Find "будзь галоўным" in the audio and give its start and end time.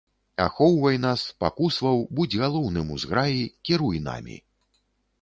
2.21-2.87